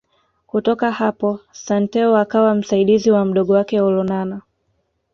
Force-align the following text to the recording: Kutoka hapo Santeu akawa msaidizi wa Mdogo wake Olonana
Kutoka 0.47 0.91
hapo 0.91 1.39
Santeu 1.51 2.15
akawa 2.17 2.55
msaidizi 2.55 3.11
wa 3.11 3.25
Mdogo 3.25 3.53
wake 3.53 3.81
Olonana 3.81 4.41